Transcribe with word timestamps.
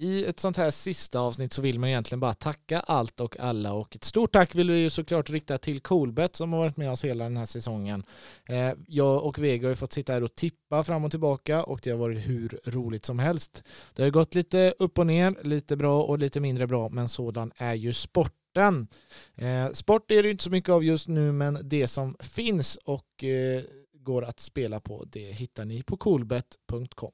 i 0.00 0.24
ett 0.24 0.40
sånt 0.40 0.56
här 0.56 0.70
sista 0.70 1.20
avsnitt 1.20 1.52
så 1.52 1.62
vill 1.62 1.78
man 1.78 1.88
egentligen 1.88 2.20
bara 2.20 2.34
tacka 2.34 2.80
allt 2.80 3.20
och 3.20 3.40
alla 3.40 3.72
och 3.72 3.96
ett 3.96 4.04
stort 4.04 4.32
tack 4.32 4.54
vill 4.54 4.70
vi 4.70 4.78
ju 4.78 4.90
såklart 4.90 5.30
rikta 5.30 5.58
till 5.58 5.80
Coolbet 5.80 6.36
som 6.36 6.52
har 6.52 6.60
varit 6.60 6.76
med 6.76 6.90
oss 6.90 7.04
hela 7.04 7.24
den 7.24 7.36
här 7.36 7.46
säsongen. 7.46 8.04
Eh, 8.48 8.72
jag 8.86 9.24
och 9.24 9.38
Vega 9.38 9.66
har 9.66 9.70
ju 9.70 9.76
fått 9.76 9.92
sitta 9.92 10.12
här 10.12 10.22
och 10.22 10.34
tippa 10.34 10.84
fram 10.84 11.04
och 11.04 11.10
tillbaka 11.10 11.64
och 11.64 11.80
det 11.82 11.90
har 11.90 11.98
varit 11.98 12.28
hur 12.28 12.60
roligt 12.64 13.04
som 13.04 13.18
helst. 13.18 13.64
Det 13.94 14.02
har 14.02 14.10
gått 14.10 14.34
lite 14.34 14.74
upp 14.78 14.98
och 14.98 15.06
ner, 15.06 15.34
lite 15.42 15.76
bra 15.76 16.02
och 16.02 16.18
lite 16.18 16.40
mindre 16.40 16.66
bra, 16.66 16.88
men 16.88 17.08
sådan 17.08 17.52
är 17.56 17.74
ju 17.74 17.92
sporten. 17.92 18.88
Eh, 19.36 19.72
sport 19.72 20.10
är 20.10 20.22
det 20.22 20.30
inte 20.30 20.44
så 20.44 20.50
mycket 20.50 20.70
av 20.70 20.84
just 20.84 21.08
nu, 21.08 21.32
men 21.32 21.58
det 21.62 21.86
som 21.86 22.16
finns 22.20 22.76
och 22.84 23.24
eh, 23.24 23.62
går 23.92 24.24
att 24.24 24.40
spela 24.40 24.80
på, 24.80 25.04
det 25.06 25.32
hittar 25.32 25.64
ni 25.64 25.82
på 25.82 25.96
coolbet.com. 25.96 27.12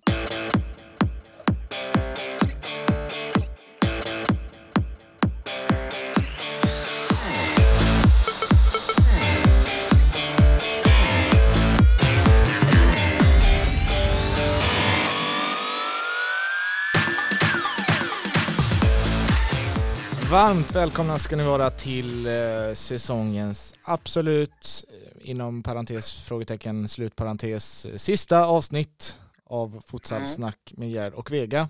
Varmt 20.36 20.76
välkomna 20.76 21.18
ska 21.18 21.36
ni 21.36 21.44
vara 21.44 21.70
till 21.70 22.26
eh, 22.26 22.72
säsongens 22.72 23.74
absolut, 23.82 24.84
eh, 24.88 25.30
inom 25.30 25.62
parentes, 25.62 26.28
frågetecken, 26.28 26.88
slutparentes, 26.88 27.86
eh, 27.86 27.96
sista 27.96 28.44
avsnitt 28.44 29.20
av 29.44 29.82
Futsalsnack 29.86 30.72
med 30.76 30.90
Gerd 30.90 31.12
och 31.14 31.32
Vega. 31.32 31.68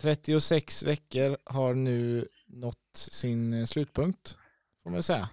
36 0.00 0.82
veckor 0.82 1.36
har 1.44 1.74
nu 1.74 2.28
nått 2.46 2.76
sin 2.94 3.52
eh, 3.52 3.64
slutpunkt, 3.64 4.38
får 4.82 4.90
man 4.90 5.02
säga. 5.02 5.28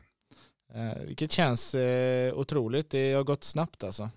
Eh, 0.73 1.03
vilket 1.05 1.31
känns 1.31 1.75
eh, 1.75 2.33
otroligt, 2.33 2.89
det 2.89 3.13
har 3.13 3.23
gått 3.23 3.43
snabbt 3.43 3.83
alltså. 3.83 4.09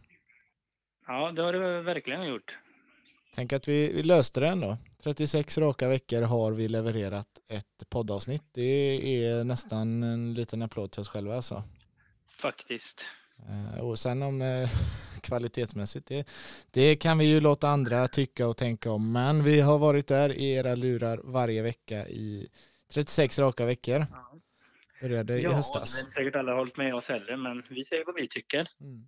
Ja, 1.06 1.32
det 1.32 1.42
har 1.42 1.52
det 1.52 1.82
verkligen 1.82 2.26
gjort. 2.26 2.58
Tänk 3.34 3.52
att 3.52 3.68
vi, 3.68 3.92
vi 3.92 4.02
löste 4.02 4.40
det 4.40 4.48
ändå. 4.48 4.76
36 5.04 5.58
raka 5.58 5.88
veckor 5.88 6.22
har 6.22 6.52
vi 6.52 6.68
levererat 6.68 7.26
ett 7.48 7.90
poddavsnitt. 7.90 8.42
Det 8.52 8.62
är 9.24 9.44
nästan 9.44 10.02
en 10.02 10.34
liten 10.34 10.62
applåd 10.62 10.90
till 10.92 11.00
oss 11.00 11.08
själva 11.08 11.36
alltså. 11.36 11.62
Faktiskt. 12.42 13.04
Eh, 13.48 13.80
Och 13.84 13.98
sen 13.98 14.22
om 14.22 14.42
eh, 14.42 14.68
kvalitetsmässigt, 15.22 16.06
det, 16.08 16.28
det 16.70 16.96
kan 16.96 17.18
vi 17.18 17.24
ju 17.24 17.40
låta 17.40 17.68
andra 17.68 18.08
tycka 18.08 18.48
och 18.48 18.56
tänka 18.56 18.90
om. 18.90 19.12
Men 19.12 19.44
vi 19.44 19.60
har 19.60 19.78
varit 19.78 20.06
där 20.06 20.32
i 20.32 20.52
era 20.52 20.74
lurar 20.74 21.20
varje 21.24 21.62
vecka 21.62 22.08
i 22.08 22.48
36 22.94 23.38
raka 23.38 23.66
veckor. 23.66 24.06
Ja, 24.10 24.38
Började 25.00 25.38
i 25.38 25.42
ja 25.42 25.52
höstas. 25.52 26.00
det 26.02 26.06
är 26.06 26.10
säkert 26.10 26.36
alla 26.36 26.54
hållit 26.54 26.76
med 26.76 26.94
oss 26.94 27.04
heller, 27.04 27.36
men 27.36 27.62
vi 27.70 27.84
säger 27.84 28.04
vad 28.06 28.14
vi 28.14 28.28
tycker. 28.28 28.68
Mm. 28.80 29.06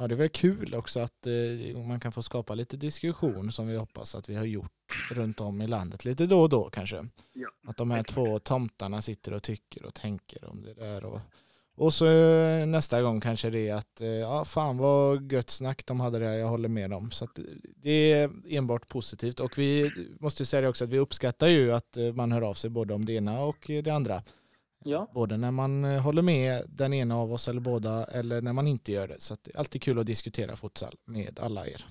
Ja, 0.00 0.08
det 0.08 0.14
var 0.14 0.28
kul 0.28 0.74
också 0.74 1.00
att 1.00 1.26
eh, 1.26 1.76
man 1.76 2.00
kan 2.00 2.12
få 2.12 2.22
skapa 2.22 2.54
lite 2.54 2.76
diskussion 2.76 3.52
som 3.52 3.68
vi 3.68 3.76
hoppas 3.76 4.14
att 4.14 4.28
vi 4.28 4.34
har 4.34 4.44
gjort 4.44 5.10
runt 5.10 5.40
om 5.40 5.62
i 5.62 5.66
landet 5.66 6.04
lite 6.04 6.26
då 6.26 6.40
och 6.40 6.48
då 6.48 6.70
kanske. 6.70 7.06
Ja, 7.32 7.48
Att 7.66 7.76
de 7.76 7.90
här 7.90 8.02
två 8.02 8.38
tomtarna 8.38 9.02
sitter 9.02 9.32
och 9.32 9.42
tycker 9.42 9.84
och 9.84 9.94
tänker 9.94 10.44
om 10.44 10.62
det 10.62 10.74
där. 10.74 11.04
Och, 11.04 11.20
och 11.76 11.94
så 11.94 12.06
eh, 12.06 12.66
nästa 12.66 13.02
gång 13.02 13.20
kanske 13.20 13.50
det 13.50 13.68
är 13.68 13.74
att 13.74 14.00
eh, 14.00 14.08
ja, 14.08 14.44
fan 14.44 14.78
vad 14.78 15.32
gött 15.32 15.50
snack 15.50 15.86
de 15.86 16.00
hade 16.00 16.18
där, 16.18 16.32
jag 16.32 16.48
håller 16.48 16.68
med 16.68 16.90
dem. 16.90 17.10
Så 17.10 17.24
att 17.24 17.38
det 17.76 18.12
är 18.12 18.30
enbart 18.48 18.88
positivt 18.88 19.40
och 19.40 19.58
vi 19.58 19.90
måste 20.20 20.42
ju 20.42 20.46
säga 20.46 20.60
det 20.60 20.68
också 20.68 20.84
att 20.84 20.90
vi 20.90 20.98
uppskattar 20.98 21.48
ju 21.48 21.72
att 21.72 21.96
eh, 21.96 22.12
man 22.12 22.32
hör 22.32 22.42
av 22.42 22.54
sig 22.54 22.70
både 22.70 22.94
om 22.94 23.04
det 23.04 23.12
ena 23.12 23.40
och 23.40 23.64
det 23.66 23.90
andra. 23.90 24.22
Ja. 24.84 25.10
Både 25.14 25.36
när 25.36 25.50
man 25.50 25.84
eh, 25.84 26.02
håller 26.02 26.22
med 26.22 26.62
den 26.68 26.92
ena 26.92 27.16
av 27.16 27.32
oss 27.32 27.48
eller 27.48 27.60
båda 27.60 28.04
eller 28.04 28.42
när 28.42 28.52
man 28.52 28.66
inte 28.66 28.92
gör 28.92 29.08
det. 29.08 29.20
Så 29.20 29.36
det 29.42 29.54
är 29.54 29.58
alltid 29.58 29.82
kul 29.82 29.98
att 29.98 30.06
diskutera 30.06 30.56
futsal 30.56 30.94
med 31.04 31.40
alla 31.42 31.66
er. 31.66 31.86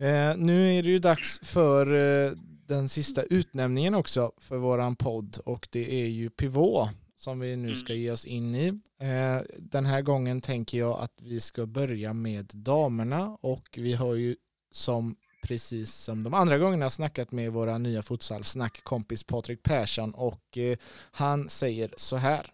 Eh, 0.00 0.36
nu 0.36 0.78
är 0.78 0.82
det 0.82 0.88
ju 0.88 0.98
dags 0.98 1.40
för 1.42 1.94
eh, 1.94 2.32
den 2.66 2.88
sista 2.88 3.22
utnämningen 3.22 3.94
också 3.94 4.32
för 4.38 4.56
våran 4.56 4.96
podd 4.96 5.38
och 5.44 5.68
det 5.70 6.02
är 6.02 6.06
ju 6.06 6.30
Pivot 6.30 6.88
som 7.16 7.40
vi 7.40 7.56
nu 7.56 7.74
ska 7.74 7.94
ge 7.94 8.10
oss 8.10 8.24
in 8.24 8.54
i. 8.54 8.68
Eh, 9.00 9.42
den 9.58 9.86
här 9.86 10.02
gången 10.02 10.40
tänker 10.40 10.78
jag 10.78 11.00
att 11.00 11.12
vi 11.22 11.40
ska 11.40 11.66
börja 11.66 12.12
med 12.12 12.50
damerna 12.54 13.38
och 13.40 13.68
vi 13.76 13.92
har 13.92 14.14
ju 14.14 14.36
som 14.70 15.16
precis 15.44 15.94
som 15.94 16.22
de 16.22 16.34
andra 16.34 16.58
gångerna 16.58 16.90
snackat 16.90 17.32
med 17.32 17.52
våra 17.52 17.78
nya 17.78 18.02
futsalsnackkompis 18.02 19.22
Patrik 19.22 19.62
Persson 19.62 20.14
och 20.14 20.58
eh, 20.58 20.76
han 21.12 21.48
säger 21.48 21.94
så 21.96 22.16
här. 22.16 22.52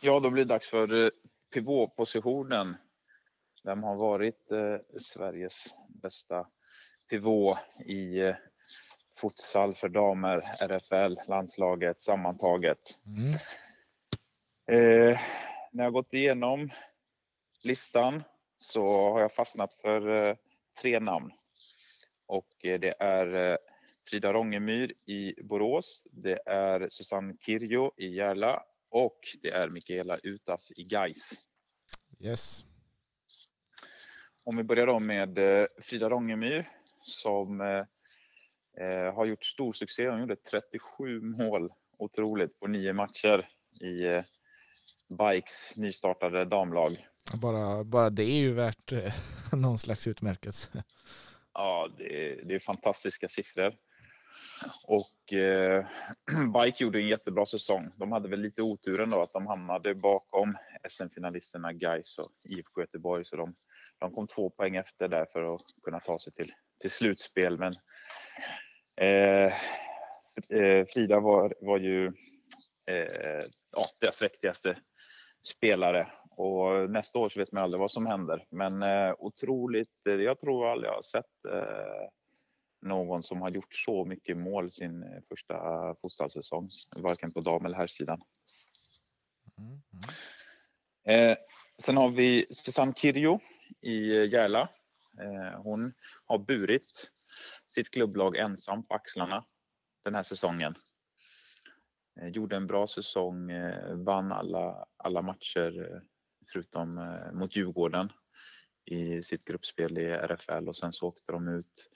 Ja, 0.00 0.20
då 0.20 0.30
blir 0.30 0.44
det 0.44 0.48
dags 0.48 0.68
för 0.68 1.04
eh, 1.04 1.10
pivotpositionen. 1.54 2.76
Vem 3.64 3.82
har 3.82 3.96
varit 3.96 4.52
eh, 4.52 4.98
Sveriges 5.00 5.74
bästa 6.02 6.46
pivot 7.10 7.58
i 7.86 8.32
futsal 9.20 9.74
för 9.74 9.88
damer, 9.88 10.36
RFL, 10.60 11.28
landslaget 11.28 12.00
sammantaget? 12.00 13.00
Mm. 13.06 13.32
Eh, 14.72 15.20
när 15.72 15.84
jag 15.84 15.92
gått 15.92 16.12
igenom 16.12 16.70
listan 17.62 18.22
så 18.58 19.12
har 19.12 19.20
jag 19.20 19.32
fastnat 19.32 19.74
för 19.74 20.28
eh, 20.28 20.36
tre 20.82 21.00
namn. 21.00 21.32
Och 22.30 22.64
eh, 22.64 22.80
det 22.80 22.94
är 22.98 23.52
eh, 23.52 23.56
Frida 24.10 24.32
Rongemyr 24.32 24.94
i 25.06 25.42
Borås, 25.42 26.06
det 26.10 26.38
är 26.46 26.88
Susanne 26.90 27.34
Kirjo 27.40 27.92
i 27.96 28.06
Järla 28.06 28.62
och 28.90 29.18
det 29.42 29.50
är 29.50 29.68
Mikaela 29.68 30.18
Utas 30.22 30.72
i 30.76 30.84
Gais. 30.84 31.30
Yes. 32.20 32.64
Om 34.44 34.56
vi 34.56 34.62
börjar 34.62 34.86
då 34.86 34.98
med 34.98 35.38
eh, 35.38 35.66
Frida 35.82 36.10
Rongemyr 36.10 36.68
som 37.00 37.60
eh, 37.60 39.14
har 39.14 39.26
gjort 39.26 39.44
stor 39.44 39.72
succé. 39.72 40.08
Hon 40.08 40.20
gjorde 40.20 40.36
37 40.36 41.20
mål, 41.20 41.72
otroligt, 41.98 42.60
på 42.60 42.66
nio 42.66 42.92
matcher 42.92 43.48
i 43.80 44.06
eh, 44.06 44.24
Bikes 45.08 45.76
nystartade 45.76 46.44
damlag. 46.44 47.06
Bara, 47.34 47.84
bara 47.84 48.10
det 48.10 48.22
är 48.22 48.40
ju 48.40 48.52
värt 48.52 48.92
eh, 48.92 49.12
någon 49.52 49.78
slags 49.78 50.06
utmärkelse. 50.06 50.84
Ja, 51.60 51.88
det, 51.98 52.04
är- 52.04 52.42
det 52.44 52.54
är 52.54 52.58
fantastiska 52.58 53.28
siffror. 53.28 53.74
Och 54.86 55.32
eh, 55.32 55.86
Bike 56.54 56.84
gjorde 56.84 56.98
en 56.98 57.08
jättebra 57.08 57.46
säsong. 57.46 57.90
De 57.96 58.12
hade 58.12 58.28
väl 58.28 58.40
lite 58.40 58.62
otur 58.62 59.00
ändå 59.00 59.22
att 59.22 59.32
de 59.32 59.46
hamnade 59.46 59.94
bakom 59.94 60.54
SM-finalisterna 60.88 61.72
Gais 61.72 62.18
och 62.18 62.32
IFK 62.44 62.80
Göteborg. 62.80 63.24
Så 63.24 63.36
de, 63.36 63.54
de 63.98 64.14
kom 64.14 64.26
två 64.26 64.50
poäng 64.50 64.76
efter 64.76 65.08
där 65.08 65.26
för 65.32 65.54
att 65.54 65.62
kunna 65.82 66.00
ta 66.00 66.18
sig 66.18 66.32
till, 66.32 66.52
till 66.80 66.90
slutspel. 66.90 67.58
Men 67.58 67.74
eh, 69.00 69.52
eh 70.58 70.84
Frida 70.94 71.20
var, 71.20 71.54
var 71.60 71.78
ju 71.78 72.06
eh, 72.90 73.44
ja, 73.72 73.84
deras 74.00 74.22
viktigaste 74.22 74.76
spelare. 75.42 76.12
Och 76.40 76.90
nästa 76.90 77.18
år 77.18 77.28
så 77.28 77.40
vet 77.40 77.52
man 77.52 77.62
aldrig 77.62 77.80
vad 77.80 77.90
som 77.90 78.06
händer. 78.06 78.46
Men 78.50 78.82
eh, 78.82 79.14
otroligt, 79.18 80.06
eh, 80.06 80.14
jag 80.14 80.38
tror 80.38 80.72
aldrig 80.72 80.88
jag 80.88 80.94
har 80.94 81.02
sett 81.02 81.44
eh, 81.48 82.08
någon 82.82 83.22
som 83.22 83.40
har 83.40 83.50
gjort 83.50 83.74
så 83.74 84.04
mycket 84.04 84.36
mål 84.36 84.70
sin 84.70 85.02
eh, 85.02 85.22
första 85.28 85.54
futsalsäsong, 86.02 86.70
varken 86.96 87.32
på 87.32 87.40
dam 87.40 87.64
eller 87.64 87.76
herrsidan. 87.76 88.22
Mm. 89.58 89.80
Eh, 91.04 91.36
sen 91.82 91.96
har 91.96 92.10
vi 92.10 92.46
Susanne 92.50 92.94
Kirjo 92.96 93.38
i 93.80 94.26
Järla. 94.26 94.68
Eh, 95.20 95.60
hon 95.62 95.92
har 96.24 96.38
burit 96.38 97.10
sitt 97.68 97.90
klubblag 97.90 98.36
ensam 98.36 98.86
på 98.86 98.94
axlarna 98.94 99.44
den 100.04 100.14
här 100.14 100.22
säsongen. 100.22 100.74
Eh, 102.20 102.28
gjorde 102.28 102.56
en 102.56 102.66
bra 102.66 102.86
säsong, 102.86 103.50
eh, 103.50 103.94
vann 103.94 104.32
alla, 104.32 104.86
alla 104.96 105.22
matcher 105.22 106.02
förutom 106.52 106.98
eh, 106.98 107.32
mot 107.32 107.56
Djurgården 107.56 108.12
i 108.84 109.22
sitt 109.22 109.44
gruppspel 109.44 109.98
i 109.98 110.06
RFL 110.06 110.68
och 110.68 110.76
sen 110.76 110.92
så 110.92 111.06
åkte 111.06 111.32
de 111.32 111.48
ut 111.48 111.90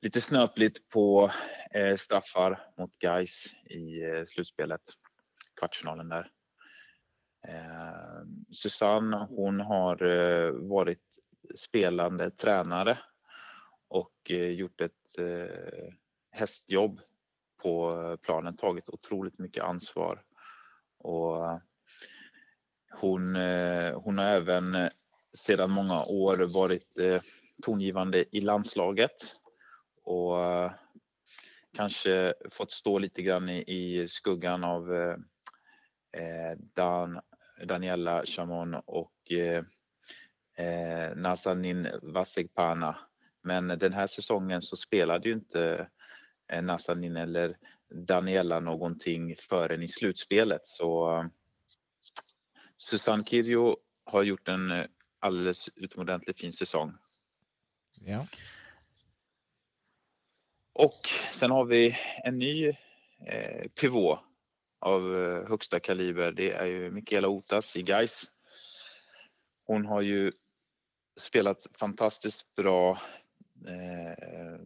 lite 0.00 0.20
snöpligt 0.20 0.88
på 0.88 1.30
eh, 1.74 1.96
straffar 1.96 2.72
mot 2.78 2.98
Gais 2.98 3.54
i 3.64 4.02
eh, 4.02 4.24
slutspelet, 4.24 4.82
kvartsfinalen 5.60 6.08
där. 6.08 6.30
Susanne, 8.50 9.26
hon 9.30 9.60
har 9.60 9.96
varit 10.68 11.18
spelande 11.54 12.30
tränare 12.30 12.98
och 13.88 14.30
gjort 14.30 14.80
ett 14.80 14.92
hästjobb 16.30 17.00
på 17.62 18.18
planen, 18.22 18.56
tagit 18.56 18.88
otroligt 18.88 19.38
mycket 19.38 19.64
ansvar. 19.64 20.24
Och 20.98 21.60
hon, 22.96 23.36
eh, 23.36 24.00
hon 24.00 24.18
har 24.18 24.24
även 24.24 24.74
eh, 24.74 24.88
sedan 25.36 25.70
många 25.70 26.04
år 26.04 26.36
varit 26.36 26.98
eh, 26.98 27.22
tongivande 27.62 28.24
i 28.36 28.40
landslaget 28.40 29.36
och 30.04 30.36
kanske 31.76 32.34
fått 32.50 32.72
stå 32.72 32.98
lite 32.98 33.22
grann 33.22 33.48
i, 33.48 33.64
i 33.66 34.08
skuggan 34.08 34.64
av 34.64 34.94
eh, 34.94 36.58
Dan, 36.74 37.20
Daniela 37.64 38.26
Chamon 38.26 38.74
och 38.74 39.32
eh, 40.58 41.16
Nazanin 41.16 41.88
Vasekpana. 42.02 42.96
Men 43.42 43.68
den 43.68 43.92
här 43.92 44.06
säsongen 44.06 44.62
så 44.62 44.76
spelade 44.76 45.28
ju 45.28 45.34
inte 45.34 45.88
eh, 46.52 46.62
Nazanin 46.62 47.16
eller 47.16 47.56
Daniela 47.94 48.60
någonting 48.60 49.36
förrän 49.36 49.82
i 49.82 49.88
slutspelet 49.88 50.66
så 50.66 51.24
Susanne 52.76 53.24
Kirjo 53.24 53.76
har 54.04 54.22
gjort 54.22 54.48
en 54.48 54.70
eh, 54.70 54.86
alldeles 55.20 55.68
utomordentligt 55.76 56.40
fin 56.40 56.52
säsong. 56.52 56.92
Ja. 57.94 58.26
Och 60.72 61.08
sen 61.32 61.50
har 61.50 61.64
vi 61.64 61.96
en 62.24 62.38
ny 62.38 62.68
eh, 63.26 63.68
pivot 63.80 64.18
av 64.80 65.16
eh, 65.16 65.48
högsta 65.48 65.80
kaliber. 65.80 66.32
Det 66.32 66.52
är 66.52 66.66
ju 66.66 66.90
Mikaela 66.90 67.28
Otas 67.28 67.76
i 67.76 67.82
Gais. 67.82 68.30
Hon 69.66 69.86
har 69.86 70.00
ju 70.00 70.32
spelat 71.16 71.66
fantastiskt 71.78 72.54
bra 72.54 72.90
eh, 73.66 74.60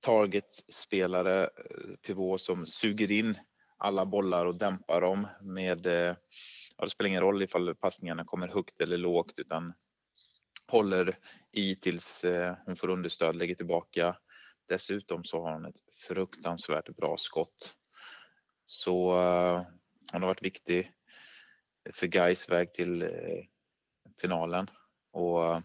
targetspelare, 0.00 1.50
pivot 2.06 2.40
som 2.40 2.66
suger 2.66 3.10
in 3.10 3.38
alla 3.80 4.06
bollar 4.06 4.46
och 4.46 4.54
dämpar 4.54 5.00
dem 5.00 5.28
med, 5.40 5.86
eh, 5.86 6.16
ja, 6.76 6.84
det 6.84 6.90
spelar 6.90 7.08
ingen 7.08 7.20
roll 7.20 7.42
ifall 7.42 7.74
passningarna 7.74 8.24
kommer 8.24 8.48
högt 8.48 8.80
eller 8.80 8.96
lågt 8.96 9.38
utan 9.38 9.72
håller 10.66 11.18
i 11.52 11.76
tills 11.76 12.24
eh, 12.24 12.56
hon 12.66 12.76
får 12.76 12.90
understöd, 12.90 13.34
lägger 13.34 13.54
tillbaka. 13.54 14.16
Dessutom 14.68 15.24
så 15.24 15.44
har 15.44 15.52
hon 15.52 15.64
ett 15.64 15.80
fruktansvärt 16.08 16.96
bra 16.96 17.16
skott. 17.16 17.74
Så 18.64 19.20
eh, 19.20 19.62
hon 20.12 20.22
har 20.22 20.28
varit 20.28 20.42
viktig 20.42 20.92
för 21.92 22.06
Gais 22.06 22.50
väg 22.50 22.72
till 22.72 23.10
finalen 24.20 24.70
och 25.12 25.62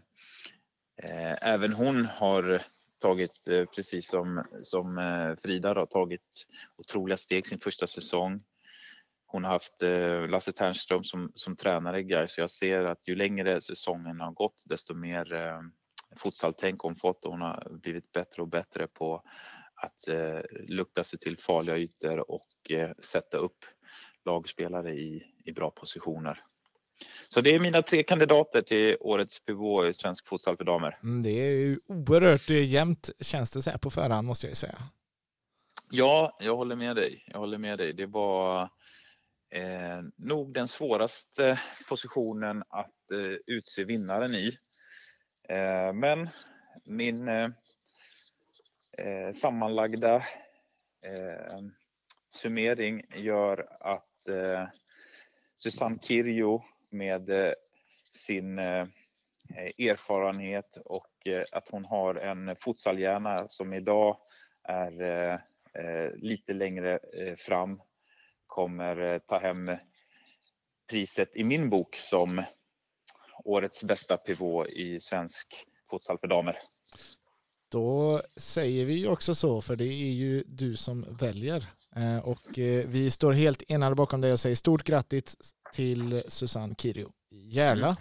även 1.42 1.74
hon 1.74 2.06
har 2.06 2.62
tagit, 3.02 3.48
eh, 3.48 3.66
precis 3.66 4.08
som, 4.08 4.44
som 4.62 4.98
eh, 4.98 5.36
Frida, 5.36 5.74
då, 5.74 5.86
tagit 5.86 6.48
otroliga 6.78 7.18
steg 7.18 7.48
sin 7.48 7.60
första 7.60 7.88
säsong. 7.88 8.44
Hon 9.28 9.44
har 9.44 9.52
haft 9.52 9.82
eh, 9.82 10.28
Lasse 10.28 10.52
Ternström 10.52 11.04
som, 11.04 11.32
som 11.36 11.56
tränare 11.56 12.00
i 12.00 12.04
Gais 12.04 12.32
så 12.34 12.42
jag 12.42 12.50
ser 12.50 12.86
att 12.86 13.08
ju 13.08 13.16
längre 13.16 13.62
säsongen 13.62 14.20
har 14.20 14.32
gått 14.32 14.64
desto 14.66 14.94
mer 14.94 15.56
futsaltänk 16.16 16.82
hon 16.82 16.96
fått 16.96 17.26
och 17.26 17.32
hon 17.32 17.42
har 17.42 17.78
blivit 17.82 18.12
bättre 18.12 18.42
och 18.42 18.48
bättre 18.48 18.88
på 18.88 19.24
att 19.76 20.08
eh, 20.08 20.40
lukta 20.68 21.04
sig 21.04 21.20
till 21.20 21.38
farliga 21.38 21.78
ytor 21.78 22.32
och 22.32 22.72
eh, 22.72 22.92
sätta 23.00 23.38
upp 23.38 23.66
lagspelare 24.26 24.94
i, 24.94 25.24
i 25.46 25.52
bra 25.52 25.72
positioner. 25.72 26.40
Så 27.30 27.42
det 27.42 27.56
är 27.56 27.60
mina 27.60 27.82
tre 27.82 28.04
kandidater 28.04 28.62
till 28.62 28.98
årets 29.00 29.40
pivot 29.40 29.86
i 29.86 29.94
svensk 29.94 30.28
futsal 30.28 30.58
för 30.58 30.64
damer. 30.64 31.00
Mm, 31.04 31.24
det 31.24 31.30
är 31.30 31.52
ju 31.52 31.80
oerhört 31.88 32.50
jämnt 32.50 33.10
känns 33.20 33.52
det 33.52 33.62
så 33.62 33.70
här 33.72 33.78
på 33.78 33.90
förhand 33.90 34.28
måste 34.28 34.46
jag 34.48 34.52
ju 34.52 34.56
säga. 34.56 34.78
Ja, 35.92 36.38
jag 36.40 36.56
håller 36.56 36.76
med 36.76 36.96
dig. 36.96 37.24
Jag 37.28 37.40
håller 37.40 37.58
med 37.58 37.78
dig. 37.78 37.94
Det 37.94 38.06
var 38.06 38.62
eh, 39.52 40.02
nog 40.18 40.54
den 40.54 40.68
svåraste 40.68 41.60
positionen 41.90 42.64
att 42.70 43.12
eh, 43.12 43.38
utse 43.48 43.84
vinnaren 43.84 44.36
i. 44.36 44.58
Eh, 45.50 45.94
men 45.94 46.30
min 46.86 47.28
eh, 47.28 47.50
eh, 48.98 49.32
sammanlagda 49.32 50.24
summering 52.30 53.04
gör 53.16 53.68
att 53.80 54.28
Susanne 55.58 55.98
Kirjo 56.02 56.64
med 56.96 57.30
eh, 57.30 57.54
sin 58.10 58.60
eh, 58.60 58.88
erfarenhet 59.78 60.78
och 60.86 61.28
eh, 61.28 61.44
att 61.52 61.70
hon 61.70 61.86
har 61.86 62.16
en 62.16 62.56
futsalhjärna 62.56 63.48
som 63.48 63.74
idag 63.74 64.18
är 64.64 65.56
lite 66.16 66.54
längre 66.54 67.00
fram 67.38 67.82
kommer 68.48 69.20
ta 69.20 69.40
hem 69.40 69.72
priset 70.90 71.38
i 71.38 71.44
min 71.44 71.70
bok 71.70 71.96
som 71.96 72.44
årets 73.44 73.84
bästa 73.84 74.18
pivot 74.18 74.68
i 74.68 75.00
svensk 75.00 75.48
futsal 75.90 76.18
för 76.18 76.28
damer. 76.28 76.58
Då 77.72 78.22
säger 78.36 78.86
vi 78.86 79.08
också 79.08 79.36
så, 79.36 79.62
för 79.62 79.76
det 79.76 79.86
är 79.86 80.12
ju 80.12 80.44
du 80.48 80.76
som 80.76 81.18
väljer. 81.20 81.66
Och 82.24 82.58
vi 82.88 83.12
står 83.12 83.34
helt 83.34 83.64
enade 83.68 83.96
bakom 83.96 84.22
dig 84.22 84.32
och 84.32 84.40
säger 84.40 84.56
stort 84.56 84.84
grattis 84.84 85.38
till 85.76 86.24
Susanne 86.28 86.76
Kirio 86.78 87.12
i 87.32 87.50
Järla. 87.50 87.98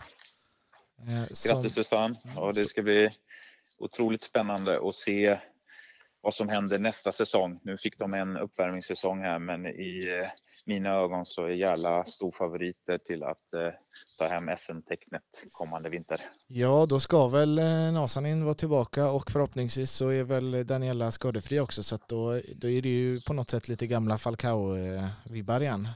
Mm. 1.03 1.23
Eh, 1.23 1.29
som... 1.31 1.50
Grattis 1.50 1.75
Susanne 1.75 2.17
och 2.37 2.55
det 2.55 2.65
ska 2.65 2.82
bli 2.82 3.11
otroligt 3.79 4.23
spännande 4.23 4.88
att 4.88 4.94
se 4.94 5.38
vad 6.21 6.35
som 6.35 6.49
händer 6.49 6.79
nästa 6.79 7.12
säsong. 7.12 7.61
Nu 7.62 7.79
fick 7.79 7.99
de 7.99 8.15
en 8.15 8.37
uppvärmningssäsong 8.37 9.21
här 9.21 9.38
men 9.38 9.67
i 9.67 10.25
mina 10.67 10.91
ögon 10.91 11.26
så 11.26 11.44
är 11.44 11.49
Järla 11.49 12.05
storfavoriter 12.05 12.99
till 12.99 13.23
att 13.23 13.55
eh, 13.55 13.73
ta 14.19 14.26
hem 14.26 14.56
SM-tecknet 14.56 15.23
kommande 15.53 15.91
vinter. 15.91 16.21
Ja, 16.47 16.87
då 16.88 17.00
ska 17.00 17.29
väl 17.29 17.59
eh, 17.59 17.93
Nasanin 17.93 18.44
vara 18.44 18.55
tillbaka 18.55 19.11
och 19.11 19.31
förhoppningsvis 19.31 19.91
så 19.91 20.09
är 20.09 20.25
väl 20.25 20.67
Daniela 20.67 21.11
skadefri 21.11 21.61
också 21.61 21.82
så 21.82 21.94
att 21.94 22.09
då, 22.09 22.41
då 22.56 22.71
är 22.71 22.82
det 22.82 22.88
ju 22.88 23.21
på 23.21 23.32
något 23.32 23.50
sätt 23.50 23.69
lite 23.69 23.87
gamla 23.87 24.17
Falcao-vibbar 24.17 25.61
igen. 25.61 25.88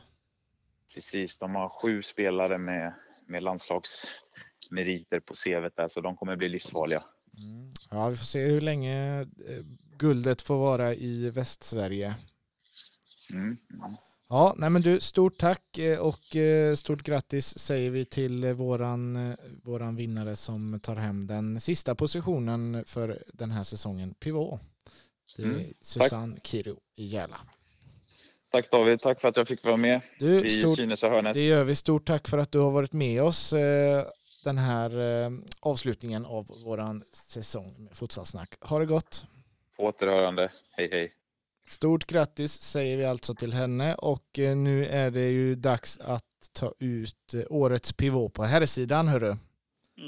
Precis, 0.95 1.39
de 1.39 1.55
har 1.55 1.69
sju 1.69 2.03
spelare 2.03 2.59
med, 2.59 2.95
med 3.27 3.43
landslagsmeriter 3.43 5.21
på 5.21 5.35
CVt 5.35 5.77
där 5.77 5.89
så 5.89 6.01
de 6.01 6.17
kommer 6.17 6.37
bli 6.37 6.49
livsfarliga. 6.49 7.03
Mm. 7.39 7.73
Ja, 7.91 8.09
vi 8.09 8.17
får 8.17 8.25
se 8.25 8.47
hur 8.47 8.61
länge 8.61 9.21
eh, 9.21 9.65
guldet 9.99 10.43
får 10.43 10.59
vara 10.59 10.95
i 10.95 11.31
Västsverige. 11.31 12.15
Mm. 13.31 13.57
Mm. 13.75 13.97
Ja, 14.29 14.55
nej 14.57 14.71
men 14.71 14.83
du, 14.83 15.01
stort 15.01 15.39
tack 15.39 15.79
eh, 15.79 15.99
och 15.99 16.37
eh, 16.37 16.75
stort 16.75 17.03
grattis 17.03 17.59
säger 17.59 17.91
vi 17.91 18.05
till 18.05 18.55
våran, 18.55 19.35
våran 19.65 19.97
vinnare 19.97 20.37
som 20.37 20.81
tar 20.81 20.97
hem 20.97 21.27
den 21.27 21.61
sista 21.61 21.95
positionen 21.95 22.85
för 22.87 23.23
den 23.33 23.51
här 23.51 23.63
säsongen, 23.63 24.15
Pivot. 24.15 24.61
Det 25.37 25.43
är 25.43 25.47
mm, 25.47 25.75
Susanne 25.81 26.37
Kiro 26.43 26.81
i 26.97 27.07
Järla. 27.07 27.41
Tack 28.51 28.71
David, 28.71 29.01
tack 29.01 29.21
för 29.21 29.29
att 29.29 29.37
jag 29.37 29.49
fick 29.49 29.65
vara 29.65 29.77
med 29.77 30.01
du, 30.19 30.45
i 30.47 30.51
stort, 30.51 30.77
Synes 30.77 31.03
och 31.03 31.11
Hörnäs. 31.11 31.35
Det 31.35 31.47
gör 31.47 31.65
vi. 31.65 31.75
Stort 31.75 32.07
tack 32.07 32.29
för 32.29 32.39
att 32.39 32.53
du 32.53 32.59
har 32.59 32.71
varit 32.71 32.93
med 32.93 33.23
oss 33.23 33.55
den 34.45 34.59
här 34.59 34.93
avslutningen 35.61 36.25
av 36.27 36.47
våran 36.65 37.05
säsong 37.13 37.75
med 37.79 37.97
Futsalsnack. 37.97 38.55
Ha 38.61 38.79
det 38.79 38.87
gott! 38.87 39.25
På 39.77 39.85
återhörande. 39.85 40.53
Hej 40.77 40.89
hej! 40.93 41.13
Stort 41.69 42.07
grattis 42.07 42.63
säger 42.63 42.97
vi 42.97 43.05
alltså 43.05 43.35
till 43.35 43.53
henne 43.53 43.95
och 43.95 44.39
eh, 44.39 44.57
nu 44.57 44.87
är 44.87 45.11
det 45.11 45.29
ju 45.29 45.55
dags 45.55 45.99
att 45.99 46.25
ta 46.53 46.73
ut 46.79 47.35
eh, 47.35 47.41
årets 47.51 47.93
pivot 47.93 48.33
på 48.33 48.45
herrsidan 48.45 49.09
hörru. 49.09 49.37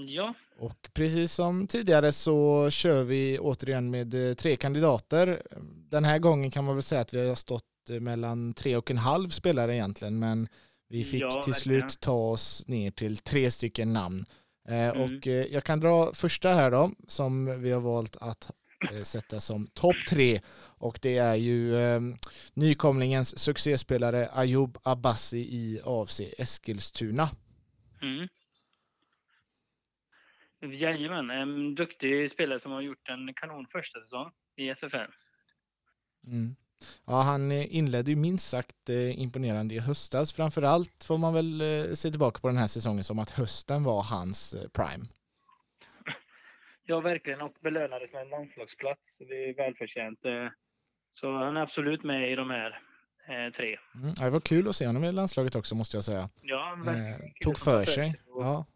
Ja. 0.09 0.35
Och 0.59 0.89
precis 0.93 1.33
som 1.33 1.67
tidigare 1.67 2.13
så 2.13 2.71
kör 2.71 3.05
vi 3.05 3.39
återigen 3.39 3.91
med 3.91 4.29
eh, 4.31 4.35
tre 4.35 4.57
kandidater. 4.57 5.43
Den 5.91 6.05
här 6.05 6.19
gången 6.19 6.51
kan 6.51 6.65
man 6.65 6.77
väl 6.77 6.83
säga 6.83 7.01
att 7.01 7.15
vi 7.15 7.29
har 7.29 7.35
stått 7.35 7.65
mellan 8.01 8.53
tre 8.53 8.77
och 8.77 8.91
en 8.91 8.99
halv 8.99 9.29
spelare 9.29 9.75
egentligen 9.75 10.19
men 10.19 10.49
vi 10.89 11.05
fick 11.05 11.23
ja, 11.23 11.43
till 11.43 11.55
slut 11.55 12.01
ta 12.01 12.31
oss 12.31 12.65
ner 12.69 12.91
till 12.91 13.17
tre 13.17 13.51
stycken 13.51 13.93
namn. 13.93 14.27
Mm. 14.69 15.01
Och 15.01 15.27
jag 15.27 15.65
kan 15.65 15.81
dra 15.81 16.13
första 16.15 16.49
här 16.49 16.71
då 16.71 16.91
som 17.09 17.63
vi 17.63 17.73
har 17.73 17.81
valt 17.81 18.17
att 18.21 18.51
Eh, 18.85 19.03
sätta 19.03 19.41
som 19.41 19.67
topp 19.67 19.97
tre 20.11 20.41
och 20.79 20.99
det 21.03 21.17
är 21.17 21.35
ju 21.35 21.77
eh, 21.77 22.01
nykomlingens 22.55 23.39
succéspelare 23.39 24.29
Ayub 24.33 24.79
Abbasi 24.85 25.39
i 25.39 25.81
AFC 25.85 26.21
Eskilstuna. 26.39 27.29
Mm. 28.03 28.29
Jajamän, 30.61 31.31
en 31.31 31.75
duktig 31.75 32.31
spelare 32.31 32.59
som 32.59 32.73
har 32.73 32.81
gjort 32.81 33.09
en 33.09 33.35
kanon 33.35 33.67
första 33.67 34.01
säsong 34.01 34.33
i 34.57 34.75
SFL. 34.75 35.11
Mm. 36.27 36.57
Ja, 37.07 37.21
han 37.23 37.53
inledde 37.53 38.11
ju 38.11 38.17
minst 38.17 38.49
sagt 38.49 38.89
eh, 38.89 39.21
imponerande 39.21 39.75
i 39.75 39.79
höstas. 39.79 40.33
Framförallt 40.33 41.05
får 41.05 41.19
man 41.19 41.35
väl 41.35 41.61
eh, 41.61 41.95
se 41.95 42.11
tillbaka 42.11 42.41
på 42.41 42.49
den 42.49 42.57
här 42.57 42.67
säsongen 42.67 43.05
som 43.05 43.19
att 43.19 43.31
hösten 43.31 43.85
var 43.85 44.03
hans 44.03 44.55
prime. 44.73 45.07
Ja, 46.91 47.01
verkligen. 47.01 47.41
Och 47.41 47.55
belönades 47.61 48.13
med 48.13 48.23
en 48.23 48.29
landslagsplats. 48.29 49.01
Det 49.19 49.49
är 49.49 49.55
välförtjänt. 49.55 50.25
Eh, 50.25 50.49
så 51.13 51.33
han 51.33 51.57
är 51.57 51.61
absolut 51.61 52.05
med 52.05 52.33
i 52.33 52.35
de 52.35 52.51
här 52.51 52.83
eh, 53.29 53.53
tre. 53.53 53.79
Mm, 53.95 54.15
det 54.15 54.31
var 54.31 54.41
kul 54.41 54.69
att 54.69 54.77
se 54.77 54.87
honom 54.87 55.05
i 55.05 55.13
landslaget 55.13 55.57
också, 55.57 55.75
måste 55.75 55.97
jag 55.97 56.05
säga. 56.05 56.29
Ja, 56.43 56.79
verkligen. 56.85 57.23
Eh, 57.23 57.33
tog 57.41 57.59
för 57.59 57.85
sig. 57.85 58.15
Och, 58.27 58.43
ja. 58.43 58.67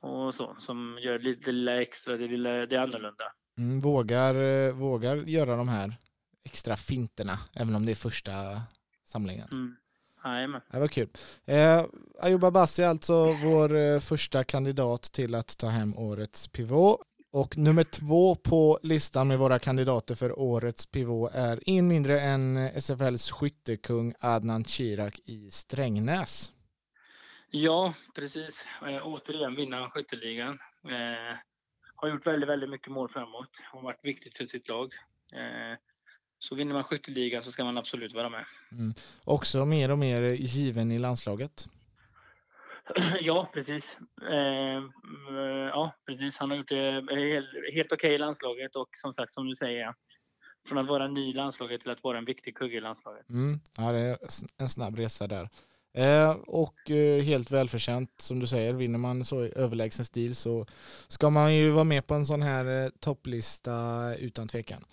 och 0.00 0.34
så, 0.34 0.56
som 0.58 0.98
gör 1.02 1.18
lite, 1.18 1.52
lilla 1.52 1.82
extra, 1.82 2.16
det, 2.16 2.28
lilla, 2.28 2.50
det 2.50 2.76
är 2.76 2.80
annorlunda. 2.80 3.32
Mm, 3.58 3.80
vågar, 3.80 4.72
vågar 4.72 5.16
göra 5.16 5.56
de 5.56 5.68
här 5.68 5.94
extra 6.44 6.76
finterna, 6.76 7.38
även 7.56 7.74
om 7.74 7.86
det 7.86 7.92
är 7.92 7.96
första 7.96 8.32
samlingen. 9.04 9.48
Mm. 9.52 9.76
Jajamän. 10.24 10.60
Det 10.70 10.80
var 10.80 10.88
kul. 10.88 11.08
Eh, 11.44 11.84
Ayuba 12.20 12.50
Bassi 12.50 12.82
är 12.82 12.88
alltså 12.88 13.32
vår 13.32 13.76
eh, 13.76 14.00
första 14.00 14.44
kandidat 14.44 15.02
till 15.02 15.34
att 15.34 15.58
ta 15.58 15.68
hem 15.68 15.98
årets 15.98 16.48
pivot. 16.48 17.00
Och 17.32 17.58
nummer 17.58 17.84
två 17.84 18.34
på 18.34 18.78
listan 18.82 19.28
med 19.28 19.38
våra 19.38 19.58
kandidater 19.58 20.14
för 20.14 20.38
årets 20.38 20.86
pivot 20.86 21.30
är 21.34 21.60
ingen 21.66 21.88
mindre 21.88 22.20
än 22.20 22.56
SFLs 22.56 23.30
skyttekung 23.30 24.14
Adnan 24.20 24.64
Kirak 24.64 25.20
i 25.24 25.50
Strängnäs. 25.50 26.52
Ja, 27.50 27.94
precis. 28.14 28.64
Eh, 28.86 29.06
återigen 29.06 29.54
vinna 29.54 29.90
skytteligan. 29.90 30.58
Eh, 30.84 31.36
har 31.96 32.08
gjort 32.08 32.26
väldigt, 32.26 32.48
väldigt 32.48 32.70
mycket 32.70 32.92
mål 32.92 33.08
framåt 33.08 33.50
och 33.72 33.82
varit 33.82 34.04
viktigt 34.04 34.36
för 34.36 34.44
sitt 34.44 34.68
lag. 34.68 34.92
Eh, 35.32 35.78
så 36.44 36.54
vinner 36.54 36.74
man 36.74 36.84
skytteligan 36.84 37.42
så 37.42 37.52
ska 37.52 37.64
man 37.64 37.78
absolut 37.78 38.14
vara 38.14 38.28
med. 38.28 38.44
Mm. 38.72 38.94
Också 39.24 39.64
mer 39.64 39.90
och 39.90 39.98
mer 39.98 40.22
given 40.22 40.92
i 40.92 40.98
landslaget. 40.98 41.68
Ja, 43.20 43.50
precis. 43.54 43.98
Eh, 44.30 44.82
ja, 45.68 45.94
precis. 46.06 46.36
Han 46.36 46.50
har 46.50 46.56
gjort 46.56 46.68
det 46.68 46.92
helt, 47.10 47.46
helt 47.74 47.92
okej 47.92 48.08
okay 48.08 48.14
i 48.14 48.18
landslaget 48.18 48.76
och 48.76 48.88
som 48.92 49.12
sagt, 49.12 49.32
som 49.32 49.48
du 49.48 49.56
säger, 49.56 49.94
från 50.68 50.78
att 50.78 50.86
vara 50.86 51.08
ny 51.08 51.30
i 51.30 51.32
landslaget 51.32 51.80
till 51.80 51.90
att 51.90 52.04
vara 52.04 52.18
en 52.18 52.24
viktig 52.24 52.56
kugge 52.56 52.76
i 52.76 52.80
landslaget. 52.80 53.30
Mm. 53.30 53.60
Ja, 53.76 53.92
det 53.92 53.98
är 53.98 54.18
en 54.58 54.68
snabb 54.68 54.98
resa 54.98 55.26
där. 55.26 55.48
Eh, 55.96 56.30
och 56.46 56.90
eh, 56.90 57.22
helt 57.22 57.50
välförtjänt, 57.50 58.10
som 58.20 58.40
du 58.40 58.46
säger, 58.46 58.72
vinner 58.72 58.98
man 58.98 59.24
så 59.24 59.44
i 59.44 59.52
överlägsen 59.56 60.04
stil 60.04 60.36
så 60.36 60.66
ska 61.08 61.30
man 61.30 61.54
ju 61.54 61.70
vara 61.70 61.84
med 61.84 62.06
på 62.06 62.14
en 62.14 62.26
sån 62.26 62.42
här 62.42 62.84
eh, 62.84 62.90
topplista 63.00 63.72
utan 64.18 64.48
tvekan. 64.48 64.84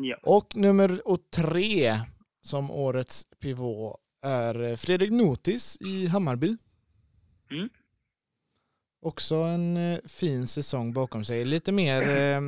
Ja. 0.00 0.16
Och 0.22 0.56
nummer 0.56 1.00
tre 1.30 2.00
som 2.42 2.70
årets 2.70 3.26
pivot 3.40 4.00
är 4.22 4.76
Fredrik 4.76 5.10
Notis 5.10 5.78
i 5.80 6.06
Hammarby. 6.06 6.56
Mm. 7.50 7.68
Också 9.02 9.34
en 9.34 9.76
eh, 9.76 9.98
fin 10.04 10.46
säsong 10.46 10.92
bakom 10.92 11.24
sig. 11.24 11.44
Lite 11.44 11.72
mer, 11.72 12.18
eh, 12.18 12.40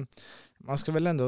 man 0.58 0.78
ska 0.78 0.92
väl 0.92 1.06
ändå, 1.06 1.24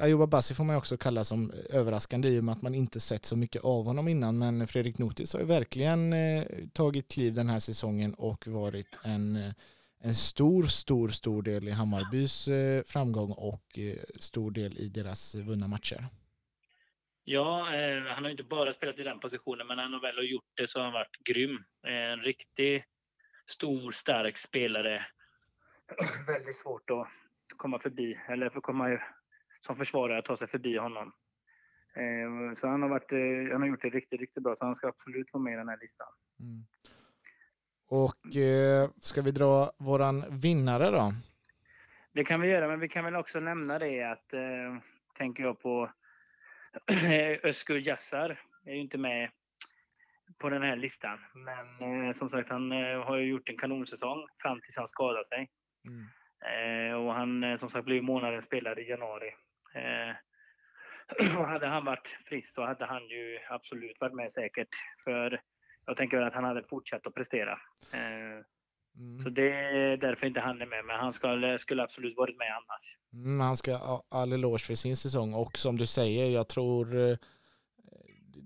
Ayuba 0.00 0.26
Bassi 0.26 0.54
får 0.54 0.64
man 0.64 0.76
också 0.76 0.96
kalla 0.96 1.24
som 1.24 1.52
överraskande 1.70 2.28
i 2.28 2.40
och 2.40 2.44
med 2.44 2.52
att 2.52 2.62
man 2.62 2.74
inte 2.74 3.00
sett 3.00 3.26
så 3.26 3.36
mycket 3.36 3.64
av 3.64 3.84
honom 3.84 4.08
innan. 4.08 4.38
Men 4.38 4.66
Fredrik 4.66 4.98
Notis 4.98 5.32
har 5.32 5.40
ju 5.40 5.46
verkligen 5.46 6.12
eh, 6.12 6.44
tagit 6.72 7.08
kliv 7.08 7.34
den 7.34 7.48
här 7.48 7.58
säsongen 7.58 8.14
och 8.14 8.46
varit 8.46 8.98
en, 9.02 9.54
en 10.04 10.14
stor, 10.14 10.62
stor, 10.62 11.08
stor 11.08 11.42
del 11.42 11.68
i 11.68 11.70
Hammarbys 11.70 12.48
framgång 12.86 13.32
och 13.32 13.78
stor 14.20 14.50
del 14.50 14.78
i 14.78 14.88
deras 14.88 15.34
vunna 15.34 15.68
matcher. 15.68 16.08
Ja, 17.24 17.74
eh, 17.74 18.02
han 18.02 18.24
har 18.24 18.30
inte 18.30 18.44
bara 18.44 18.72
spelat 18.72 18.98
i 18.98 19.02
den 19.02 19.20
positionen, 19.20 19.66
men 19.66 19.76
när 19.76 19.82
han 19.82 20.00
väl 20.00 20.16
har 20.16 20.22
gjort 20.22 20.52
det 20.54 20.66
så 20.66 20.78
har 20.78 20.84
han 20.84 20.92
varit 20.92 21.24
grym. 21.24 21.64
En 21.82 22.20
riktig 22.20 22.84
stor, 23.46 23.92
stark 23.92 24.38
spelare. 24.38 25.06
Väldigt 26.26 26.56
svårt 26.56 26.90
att 26.90 27.08
komma 27.56 27.78
förbi, 27.78 28.18
eller 28.28 28.50
för 28.50 28.60
komma 28.60 29.00
som 29.60 29.76
försvarare 29.76 30.22
ta 30.22 30.36
sig 30.36 30.48
förbi 30.48 30.76
honom. 30.76 31.12
Eh, 31.96 32.54
så 32.54 32.68
han 32.68 32.82
har, 32.82 32.88
varit, 32.88 33.12
eh, 33.12 33.52
han 33.52 33.60
har 33.60 33.68
gjort 33.68 33.82
det 33.82 33.88
riktigt, 33.88 34.20
riktigt 34.20 34.42
bra, 34.42 34.56
så 34.56 34.64
han 34.64 34.74
ska 34.74 34.88
absolut 34.88 35.32
vara 35.32 35.42
med 35.42 35.52
i 35.52 35.56
den 35.56 35.68
här 35.68 35.78
listan. 35.80 36.12
Mm. 36.40 36.64
Och 37.88 38.36
eh, 38.36 38.90
ska 38.96 39.22
vi 39.22 39.30
dra 39.30 39.70
våran 39.78 40.40
vinnare 40.40 40.90
då? 40.90 41.12
Det 42.12 42.24
kan 42.24 42.40
vi 42.40 42.48
göra, 42.48 42.68
men 42.68 42.80
vi 42.80 42.88
kan 42.88 43.04
väl 43.04 43.16
också 43.16 43.40
nämna 43.40 43.78
det 43.78 44.02
att, 44.02 44.32
eh, 44.32 44.76
tänker 45.14 45.42
jag 45.42 45.60
på, 45.60 45.90
Özgur 47.42 47.88
Yassar 47.88 48.40
är 48.64 48.72
ju 48.72 48.80
inte 48.80 48.98
med 48.98 49.30
på 50.38 50.48
den 50.48 50.62
här 50.62 50.76
listan. 50.76 51.18
Men 51.34 52.06
eh, 52.06 52.12
som 52.12 52.28
sagt, 52.28 52.48
han 52.48 52.72
eh, 52.72 53.04
har 53.04 53.16
ju 53.16 53.26
gjort 53.26 53.48
en 53.48 53.56
kanonsäsong 53.56 54.26
fram 54.42 54.60
tills 54.60 54.76
han 54.76 54.88
skadade 54.88 55.24
sig. 55.24 55.50
Mm. 55.86 56.06
Eh, 56.44 56.94
och 56.94 57.14
han 57.14 57.44
eh, 57.44 57.56
som 57.56 57.70
sagt 57.70 57.84
blev 57.84 58.02
månadens 58.02 58.44
spelare 58.44 58.80
i 58.80 58.88
januari. 58.88 59.30
Och 61.38 61.48
hade 61.48 61.66
han 61.66 61.84
varit 61.84 62.08
frisk 62.28 62.54
så 62.54 62.64
hade 62.64 62.86
han 62.86 63.08
ju 63.08 63.38
absolut 63.48 64.00
varit 64.00 64.14
med 64.14 64.32
säkert. 64.32 64.68
För 65.04 65.40
jag 65.86 65.96
tänker 65.96 66.20
att 66.20 66.34
han 66.34 66.44
hade 66.44 66.62
fortsatt 66.62 67.06
att 67.06 67.14
prestera. 67.14 67.52
Eh, 67.92 68.00
mm. 68.96 69.20
Så 69.20 69.28
det 69.28 69.52
är 69.52 69.96
därför 69.96 70.26
inte 70.26 70.40
han 70.40 70.62
är 70.62 70.66
med, 70.66 70.84
men 70.84 70.96
han 70.96 71.12
skulle, 71.12 71.58
skulle 71.58 71.82
absolut 71.82 72.16
varit 72.16 72.38
med 72.38 72.48
annars. 72.48 72.98
Mm, 73.12 73.40
han 73.40 73.56
ska 73.56 73.76
ha 73.76 74.02
all 74.08 74.32
eloge 74.32 74.58
för 74.58 74.74
sin 74.74 74.96
säsong 74.96 75.34
och 75.34 75.58
som 75.58 75.78
du 75.78 75.86
säger, 75.86 76.30
jag 76.30 76.48
tror 76.48 77.16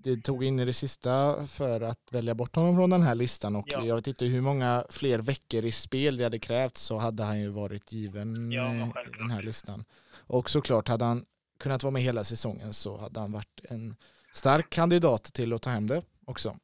det 0.03 0.21
tog 0.21 0.43
in 0.43 0.59
i 0.59 0.65
det 0.65 0.73
sista 0.73 1.45
för 1.45 1.81
att 1.81 1.99
välja 2.11 2.35
bort 2.35 2.55
honom 2.55 2.75
från 2.75 2.89
den 2.89 3.01
här 3.01 3.15
listan 3.15 3.55
och 3.55 3.65
ja. 3.67 3.85
jag 3.85 3.95
vet 3.95 4.07
inte 4.07 4.25
hur 4.25 4.41
många 4.41 4.85
fler 4.89 5.19
veckor 5.19 5.65
i 5.65 5.71
spel 5.71 6.17
det 6.17 6.23
hade 6.23 6.39
krävt 6.39 6.77
så 6.77 6.97
hade 6.97 7.23
han 7.23 7.39
ju 7.39 7.49
varit 7.49 7.91
given 7.91 8.51
ja, 8.51 8.73
i 8.73 9.17
den 9.17 9.31
här 9.31 9.41
listan. 9.41 9.85
Och 10.27 10.49
såklart 10.49 10.87
hade 10.87 11.05
han 11.05 11.25
kunnat 11.59 11.83
vara 11.83 11.91
med 11.91 12.01
hela 12.01 12.23
säsongen 12.23 12.73
så 12.73 12.97
hade 12.97 13.19
han 13.19 13.31
varit 13.31 13.61
en 13.69 13.95
stark 14.33 14.69
kandidat 14.69 15.23
till 15.23 15.53
att 15.53 15.61
ta 15.61 15.69
hem 15.69 15.87
det 15.87 16.01
också. 16.25 16.55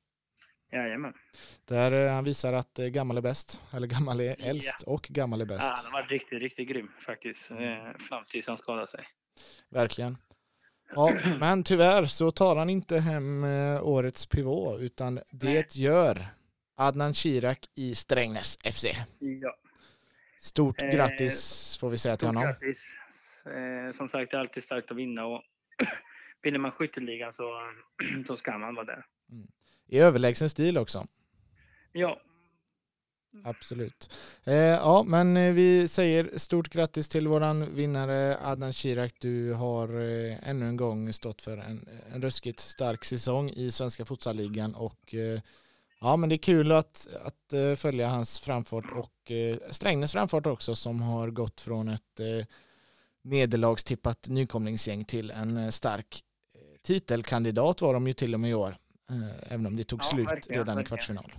Jajamän. 0.75 1.13
Där 1.65 1.91
eh, 1.91 2.13
han 2.13 2.23
visar 2.23 2.53
att 2.53 2.79
eh, 2.79 2.85
gammal 2.85 3.17
är 3.17 3.21
bäst, 3.21 3.61
eller 3.73 3.87
gammal 3.87 4.21
är 4.21 4.35
äldst 4.39 4.83
ja. 4.85 4.93
och 4.93 5.01
gammal 5.01 5.41
är 5.41 5.45
bäst. 5.45 5.63
Ja, 5.63 5.79
han 5.83 5.91
var 5.91 6.03
riktigt, 6.03 6.39
riktigt 6.39 6.67
grym 6.67 6.91
faktiskt, 7.05 7.51
eh, 7.51 7.57
fram 7.99 8.23
tills 8.29 8.47
han 8.47 8.57
skadade 8.57 8.87
sig. 8.87 9.07
Verkligen. 9.69 10.17
Ja, 10.95 11.11
men 11.39 11.63
tyvärr 11.63 12.05
så 12.05 12.31
tar 12.31 12.55
han 12.55 12.69
inte 12.69 12.99
hem 12.99 13.43
årets 13.81 14.25
pivot 14.25 14.81
utan 14.81 15.15
det 15.31 15.53
Nej. 15.53 15.67
gör 15.73 16.25
Adnan 16.77 17.13
Kirak 17.13 17.59
i 17.75 17.95
Strängnäs 17.95 18.57
FC. 18.57 18.85
Ja. 19.19 19.55
Stort 20.45 20.81
eh, 20.81 20.89
grattis 20.89 21.77
får 21.81 21.89
vi 21.89 21.97
säga 21.97 22.17
till 22.17 22.27
honom. 22.27 22.43
Grattis. 22.43 22.97
Eh, 23.45 23.91
som 23.91 24.07
sagt, 24.07 24.31
det 24.31 24.37
är 24.37 24.41
alltid 24.41 24.63
starkt 24.63 24.91
att 24.91 24.97
vinna 24.97 25.25
och 25.25 25.43
vinner 26.41 26.59
man 26.59 26.71
skytteligan 26.71 27.33
så, 27.33 27.71
så 28.27 28.35
ska 28.35 28.57
man 28.57 28.75
vara 28.75 28.85
där. 28.85 29.05
Mm. 29.31 29.47
I 29.87 29.99
överlägsen 29.99 30.49
stil 30.49 30.77
också. 30.77 31.07
Ja, 31.91 32.21
Absolut. 33.43 34.13
Eh, 34.43 34.55
ja, 34.55 35.03
men 35.07 35.37
eh, 35.37 35.53
vi 35.53 35.87
säger 35.87 36.37
stort 36.37 36.69
grattis 36.69 37.09
till 37.09 37.27
våran 37.27 37.75
vinnare 37.75 38.37
Adnan 38.41 38.73
Kirak. 38.73 39.13
Du 39.19 39.53
har 39.53 40.01
eh, 40.01 40.49
ännu 40.49 40.67
en 40.67 40.77
gång 40.77 41.13
stått 41.13 41.41
för 41.41 41.57
en, 41.57 41.89
en 42.13 42.21
ruskigt 42.21 42.59
stark 42.59 43.05
säsong 43.05 43.49
i 43.49 43.71
Svenska 43.71 44.05
futsalligan 44.05 44.75
och 44.75 45.13
eh, 45.13 45.39
ja, 46.01 46.15
men 46.15 46.29
det 46.29 46.35
är 46.35 46.37
kul 46.37 46.71
att, 46.71 47.07
att 47.23 47.53
uh, 47.53 47.75
följa 47.75 48.07
hans 48.07 48.39
framfart 48.39 48.85
och 48.95 49.31
uh, 49.31 49.57
Strängnäs 49.71 50.11
framfart 50.11 50.45
också 50.45 50.75
som 50.75 51.01
har 51.01 51.29
gått 51.29 51.61
från 51.61 51.89
ett 51.89 52.19
nederlagstippat 53.23 54.27
nykomlingsgäng 54.27 55.05
till 55.05 55.31
en 55.31 55.71
stark 55.71 56.21
titelkandidat 56.83 57.81
var 57.81 57.93
de 57.93 58.07
ju 58.07 58.13
till 58.13 58.33
och 58.33 58.39
med 58.39 58.51
i 58.51 58.53
år. 58.53 58.75
Även 59.49 59.65
om 59.65 59.75
det 59.75 59.83
tog 59.83 59.99
ja, 59.99 60.03
slut 60.03 60.27
redan 60.27 60.65
verkligen. 60.65 60.79
i 60.79 60.83
kvartsfinal. 60.85 61.33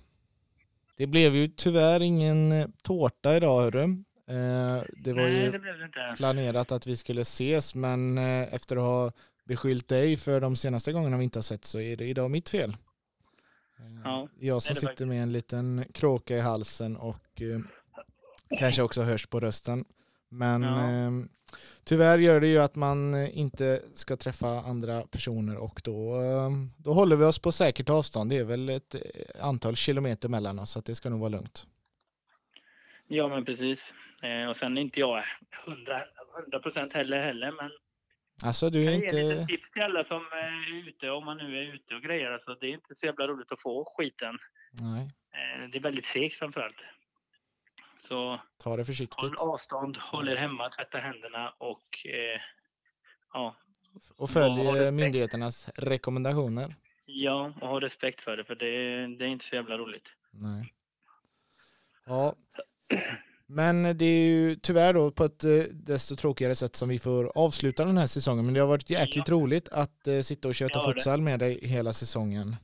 Det 0.96 1.06
blev 1.06 1.34
ju 1.34 1.48
tyvärr 1.48 2.02
ingen 2.02 2.52
eh, 2.52 2.66
tårta 2.82 3.36
idag 3.36 3.60
hörru. 3.60 3.82
Eh, 3.82 4.82
det 4.96 5.12
var 5.12 5.22
Nej, 5.22 5.44
ju 5.44 5.50
det 5.50 5.56
inte. 5.56 6.14
planerat 6.16 6.72
att 6.72 6.86
vi 6.86 6.96
skulle 6.96 7.20
ses 7.20 7.74
men 7.74 8.18
eh, 8.18 8.54
efter 8.54 8.76
att 8.76 8.82
ha 8.82 9.12
beskyllt 9.44 9.88
dig 9.88 10.16
för 10.16 10.40
de 10.40 10.56
senaste 10.56 10.92
gångerna 10.92 11.18
vi 11.18 11.24
inte 11.24 11.38
har 11.38 11.42
sett 11.42 11.64
så 11.64 11.80
är 11.80 11.96
det 11.96 12.04
idag 12.04 12.30
mitt 12.30 12.48
fel. 12.48 12.76
Ja, 14.04 14.28
jag 14.38 14.62
som 14.62 14.76
sitter 14.76 15.06
med 15.06 15.22
en 15.22 15.32
liten 15.32 15.84
kråka 15.94 16.36
i 16.36 16.40
halsen 16.40 16.96
och 16.96 17.42
kanske 18.58 18.82
också 18.82 19.02
hörs 19.02 19.26
på 19.26 19.40
rösten. 19.40 19.84
Men 20.28 20.62
ja. 20.62 21.10
Tyvärr 21.84 22.18
gör 22.18 22.40
det 22.40 22.46
ju 22.46 22.58
att 22.58 22.74
man 22.74 23.14
eh, 23.14 23.38
inte 23.38 23.82
ska 23.94 24.16
träffa 24.16 24.48
andra 24.48 25.02
personer 25.02 25.58
och 25.58 25.80
då, 25.84 26.14
eh, 26.14 26.50
då 26.76 26.92
håller 26.92 27.16
vi 27.16 27.24
oss 27.24 27.38
på 27.38 27.52
säkert 27.52 27.90
avstånd. 27.90 28.30
Det 28.30 28.36
är 28.36 28.44
väl 28.44 28.68
ett 28.68 28.94
eh, 28.94 29.00
antal 29.46 29.76
kilometer 29.76 30.28
mellan 30.28 30.58
oss 30.58 30.70
så 30.70 30.80
det 30.80 30.94
ska 30.94 31.10
nog 31.10 31.20
vara 31.20 31.28
lugnt. 31.28 31.66
Ja 33.08 33.28
men 33.28 33.44
precis. 33.44 33.94
och 34.50 34.56
sen 34.56 34.78
är 34.78 34.82
inte 34.82 35.00
jag 35.00 35.24
100 36.34 36.58
procent 36.62 36.92
heller 36.92 37.22
heller 37.22 37.52
men 37.52 37.70
Alltså 38.44 38.70
du 38.70 38.80
är 38.80 38.84
jag 38.84 38.94
inte... 38.94 39.16
Jag 39.16 39.48
tips 39.48 39.70
till 39.70 39.82
alla 39.82 40.04
som 40.04 40.16
är 40.16 40.88
ute, 40.88 41.10
om 41.10 41.24
man 41.24 41.36
nu 41.36 41.58
är 41.58 41.74
ute 41.74 41.94
och 41.94 42.02
grejer. 42.02 42.30
Alltså, 42.30 42.54
det 42.54 42.66
är 42.66 42.70
inte 42.70 42.94
så 42.94 43.06
jävla 43.06 43.26
roligt 43.26 43.52
att 43.52 43.60
få 43.60 43.94
skiten. 43.96 44.38
Nej. 44.82 45.10
Det 45.72 45.78
är 45.78 45.82
väldigt 45.82 46.06
segt 46.06 46.38
framförallt. 46.38 46.76
Så 47.98 48.40
ta 48.56 48.76
det 48.76 48.84
försiktigt. 48.84 49.20
Håll 49.20 49.52
avstånd, 49.52 49.96
håll 49.96 50.28
er 50.28 50.36
hemma, 50.36 50.70
tvätta 50.70 50.98
händerna 50.98 51.54
och 51.58 52.06
eh, 52.06 52.40
ja. 53.32 53.56
Och 54.16 54.30
följ 54.30 54.90
myndigheternas 54.90 55.68
rekommendationer. 55.74 56.74
Ja, 57.06 57.52
och 57.60 57.68
ha 57.68 57.80
respekt 57.80 58.20
för 58.20 58.36
det, 58.36 58.44
för 58.44 58.54
det, 58.54 58.66
det 59.16 59.24
är 59.24 59.28
inte 59.28 59.44
så 59.50 59.54
jävla 59.56 59.78
roligt. 59.78 60.06
Nej. 60.30 60.72
Ja. 62.06 62.34
Men 63.46 63.82
det 63.82 64.04
är 64.04 64.28
ju 64.28 64.56
tyvärr 64.56 64.92
då 64.94 65.10
på 65.10 65.24
ett 65.24 65.44
eh, 65.44 65.62
desto 65.72 66.16
tråkigare 66.16 66.54
sätt 66.54 66.76
som 66.76 66.88
vi 66.88 66.98
får 66.98 67.32
avsluta 67.34 67.84
den 67.84 67.98
här 67.98 68.06
säsongen. 68.06 68.44
Men 68.44 68.54
det 68.54 68.60
har 68.60 68.66
varit 68.66 68.90
jäkligt 68.90 69.28
roligt 69.28 69.68
att 69.68 70.06
eh, 70.06 70.20
sitta 70.20 70.48
och 70.48 70.54
köta 70.54 70.80
futsal 70.80 71.20
med 71.20 71.38
dig 71.38 71.58
hela 71.62 71.92
säsongen. 71.92 72.56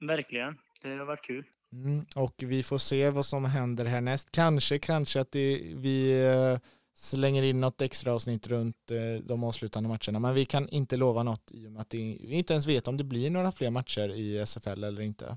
Verkligen. 0.00 0.58
Det 0.82 0.88
har 0.88 1.04
varit 1.04 1.24
kul. 1.24 1.44
Mm, 1.72 2.04
och 2.14 2.34
vi 2.38 2.62
får 2.62 2.78
se 2.78 3.10
vad 3.10 3.26
som 3.26 3.44
händer 3.44 3.84
härnäst. 3.84 4.28
Kanske, 4.32 4.78
kanske 4.78 5.20
att 5.20 5.32
det, 5.32 5.62
vi 5.74 6.26
eh, 6.26 6.58
slänger 6.94 7.42
in 7.42 7.60
något 7.60 7.82
extra 7.82 8.12
avsnitt 8.12 8.46
runt 8.48 8.90
eh, 8.90 9.24
de 9.24 9.44
avslutande 9.44 9.88
matcherna. 9.88 10.18
Men 10.18 10.34
vi 10.34 10.44
kan 10.44 10.68
inte 10.68 10.96
lova 10.96 11.22
något 11.22 11.50
i 11.50 11.66
och 11.66 11.72
med 11.72 11.80
att 11.80 11.90
det, 11.90 11.98
vi 11.98 12.34
inte 12.34 12.52
ens 12.52 12.66
vet 12.66 12.88
om 12.88 12.96
det 12.96 13.04
blir 13.04 13.30
några 13.30 13.52
fler 13.52 13.70
matcher 13.70 14.08
i 14.14 14.38
SFL 14.46 14.84
eller 14.84 15.00
inte. 15.02 15.36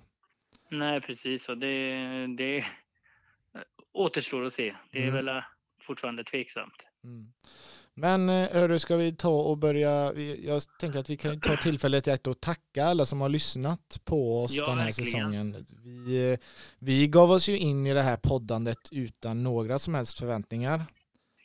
Nej, 0.71 1.01
precis. 1.01 1.49
Och 1.49 1.57
det, 1.57 2.27
det 2.37 2.65
återstår 3.93 4.45
att 4.45 4.53
se. 4.53 4.75
Det 4.91 4.97
är 4.97 5.01
Mm. 5.07 5.13
väl 5.13 5.27
eh, 5.27 5.43
fortfarande 5.87 6.23
tveksamt. 6.23 6.73
Mm. 7.03 7.33
Men 7.97 8.29
eh, 8.29 8.49
hörru, 8.51 8.79
ska 8.79 8.95
vi 8.95 9.15
ta 9.15 9.41
och 9.41 9.57
börja, 9.57 10.13
jag 10.43 10.61
tänker 10.79 10.99
att 10.99 11.09
vi 11.09 11.17
kan 11.17 11.39
ta 11.39 11.55
tillfället 11.57 12.07
i 12.07 12.11
akt 12.11 12.27
och 12.27 12.41
tacka 12.41 12.85
alla 12.85 13.05
som 13.05 13.21
har 13.21 13.29
lyssnat 13.29 13.99
på 14.03 14.43
oss 14.43 14.53
Ja, 14.53 14.65
den 14.65 14.77
här 14.77 14.85
verkligen. 14.85 15.11
säsongen. 15.11 15.65
Vi, 15.83 16.31
eh, 16.31 16.39
vi 16.79 17.07
gav 17.07 17.31
oss 17.31 17.49
ju 17.49 17.57
in 17.57 17.87
i 17.87 17.93
det 17.93 18.01
här 18.01 18.17
poddandet 18.17 18.77
utan 18.91 19.43
några 19.43 19.79
som 19.79 19.95
helst 19.95 20.19
förväntningar. 20.19 20.85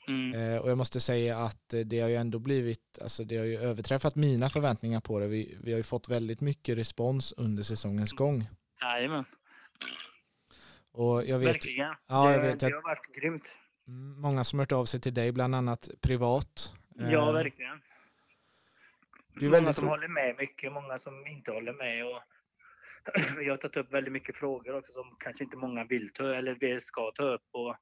Mm. 0.08 0.54
Eh, 0.54 0.58
och 0.60 0.70
jag 0.70 0.78
måste 0.78 1.00
säga 1.00 1.38
att 1.38 1.74
det 1.84 2.00
har 2.00 2.08
ju 2.08 2.16
ändå 2.16 2.38
blivit, 2.38 2.98
alltså 3.02 3.24
det 3.24 3.36
har 3.36 3.44
ju 3.44 3.58
överträffat 3.60 4.16
mina 4.16 4.48
förväntningar 4.48 5.00
på 5.00 5.18
det. 5.18 5.26
Vi, 5.26 5.58
vi 5.62 5.70
har 5.72 5.76
ju 5.76 5.82
fått 5.82 6.08
väldigt 6.08 6.40
mycket 6.40 6.78
respons 6.78 7.32
under 7.36 7.62
säsongens 7.62 8.12
gång. 8.12 8.48
Jajamän. 8.80 9.24
Och 10.92 11.24
jag 11.24 11.38
vet 11.38 11.48
Verkligen. 11.48 11.94
Ja, 12.08 12.32
jag 12.32 12.42
det, 12.42 12.48
vet. 12.48 12.60
det 12.60 12.66
har 12.66 12.82
varit 12.82 13.14
grymt. 13.20 13.48
Mm, 13.90 14.20
många 14.20 14.44
som 14.44 14.58
hört 14.58 14.72
av 14.72 14.84
sig 14.84 15.00
till 15.00 15.14
dig, 15.14 15.32
bland 15.32 15.54
annat 15.54 15.90
privat. 16.00 16.74
Ja, 16.94 17.28
Eh, 17.28 17.32
verkligen. 17.32 17.80
det 19.40 19.46
är 19.46 19.50
många 19.50 19.72
som 19.72 19.88
håller 19.88 20.08
med 20.08 20.36
mycket, 20.38 20.72
många 20.72 20.98
som 20.98 21.26
inte 21.26 21.52
håller 21.52 21.72
med. 21.72 22.06
Och 22.06 22.22
jag 23.44 23.52
har 23.52 23.56
tagit 23.56 23.76
upp 23.76 23.92
väldigt 23.92 24.12
mycket 24.12 24.36
frågor 24.36 24.78
också 24.78 24.92
som 24.92 25.16
kanske 25.18 25.44
inte 25.44 25.56
många 25.56 25.84
vill 25.84 26.12
ta 26.12 26.34
eller 26.34 26.54
vill 26.54 26.80
ska 26.80 27.10
ta 27.14 27.22
upp. 27.22 27.48
Och, 27.52 27.76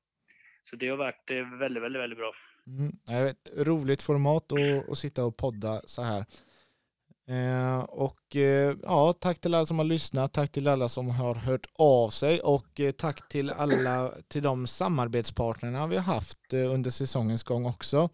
så 0.63 0.77
det 0.77 0.89
har 0.89 0.97
varit 0.97 1.31
eh, 1.31 1.59
väldigt, 1.59 1.83
väldigt, 1.83 2.03
väldigt 2.03 2.19
bra. 2.19 2.33
Mm, 2.67 3.25
vet, 3.25 3.51
roligt 3.57 4.03
format 4.03 4.53
att, 4.53 4.91
att 4.91 4.99
sitta 4.99 5.25
och 5.25 5.37
podda 5.37 5.81
så 5.85 6.03
här. 6.03 6.25
Eh, 7.29 7.79
och 7.79 8.37
eh, 8.37 8.77
ja, 8.83 9.13
tack 9.13 9.41
till 9.41 9.55
alla 9.55 9.67
som 9.67 9.79
har 9.79 9.85
lyssnat, 9.85 10.33
tack 10.33 10.53
till 10.53 10.69
alla 10.69 10.89
som 10.89 11.11
har 11.11 11.35
hört 11.35 11.67
av 11.75 12.11
sig 12.11 12.41
och 12.41 12.81
eh, 12.81 12.91
tack 12.91 13.29
till 13.29 13.51
alla, 13.51 14.13
till 14.29 14.43
de 14.43 14.67
samarbetspartnerna 14.67 15.87
vi 15.87 15.97
har 15.97 16.03
haft 16.03 16.53
eh, 16.53 16.73
under 16.73 16.91
säsongens 16.91 17.43
gång 17.43 17.67
också. 17.67 18.09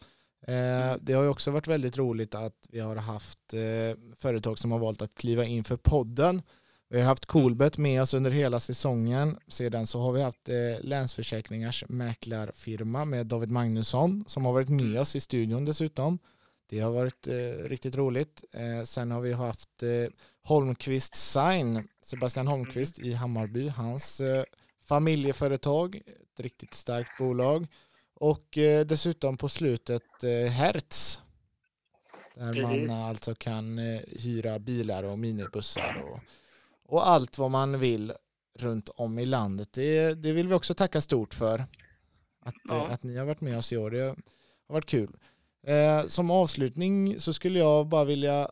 Eh, 0.47 0.97
det 1.01 1.13
har 1.13 1.23
ju 1.23 1.29
också 1.29 1.51
varit 1.51 1.67
väldigt 1.67 1.99
roligt 1.99 2.35
att 2.35 2.67
vi 2.69 2.81
har 2.81 2.97
haft 2.97 3.55
eh, 3.55 3.99
företag 4.19 4.59
som 4.59 4.73
har 4.73 4.79
valt 4.79 5.03
att 5.03 5.15
kliva 5.15 5.45
in 5.45 5.65
för 5.65 5.77
podden. 5.77 6.43
Vi 6.89 7.01
har 7.01 7.07
haft 7.07 7.27
Coolbet 7.27 7.79
med 7.79 8.03
oss 8.03 8.15
under 8.15 8.31
hela 8.31 8.61
säsongen. 8.61 9.39
Sedan 9.49 9.87
så 9.87 10.01
har 10.01 10.13
vi 10.13 10.23
haft 10.23 10.49
Länsförsäkringars 10.81 11.85
mäklarfirma 11.89 13.05
med 13.05 13.27
David 13.27 13.51
Magnusson 13.51 14.25
som 14.27 14.45
har 14.45 14.53
varit 14.53 14.69
med 14.69 15.01
oss 15.01 15.17
i 15.17 15.21
studion 15.21 15.65
dessutom. 15.65 16.19
Det 16.67 16.81
har 16.81 16.91
varit 16.91 17.27
eh, 17.27 17.35
riktigt 17.69 17.97
roligt. 17.97 18.45
Eh, 18.53 18.85
sen 18.85 19.11
har 19.11 19.21
vi 19.21 19.33
haft 19.33 19.83
eh, 19.83 20.07
Holmqvist 20.43 21.15
Sign, 21.15 21.89
Sebastian 22.03 22.47
Holmqvist 22.47 22.99
i 22.99 23.13
Hammarby, 23.13 23.69
hans 23.69 24.21
eh, 24.21 24.45
familjeföretag, 24.85 25.97
ett 26.07 26.41
riktigt 26.41 26.75
starkt 26.75 27.19
bolag. 27.19 27.67
Och 28.15 28.59
eh, 28.59 28.87
dessutom 28.87 29.37
på 29.37 29.49
slutet 29.49 30.25
eh, 30.25 30.51
Hertz. 30.51 31.21
Där 32.35 32.87
man 32.87 32.91
alltså 32.91 33.35
kan 33.35 33.79
eh, 33.79 34.01
hyra 34.07 34.59
bilar 34.59 35.03
och 35.03 35.19
minibussar 35.19 36.03
och, 36.05 36.21
och 36.87 37.09
allt 37.09 37.39
vad 37.39 37.51
man 37.51 37.79
vill 37.81 38.13
runt 38.59 38.89
om 38.89 39.19
i 39.19 39.27
landet. 39.27 39.73
Det, 39.73 40.15
det 40.15 40.33
vill 40.33 40.49
vi 40.49 40.55
också 40.55 40.75
tacka 40.75 41.01
stort 41.01 41.35
för. 41.35 41.65
Att, 42.41 42.55
Ja. 42.69 42.87
att 42.87 43.03
ni 43.03 43.17
har 43.17 43.25
varit 43.27 43.41
med 43.41 43.59
oss 43.59 43.73
i 43.73 43.77
år. 43.77 43.91
Det 43.91 44.01
har 44.03 44.17
varit 44.67 44.87
kul. 44.87 45.17
Eh, 45.67 46.07
som 46.07 46.31
avslutning 46.31 47.21
så 47.21 47.33
skulle 47.33 47.59
jag 47.59 47.87
bara 47.87 48.05
vilja 48.05 48.49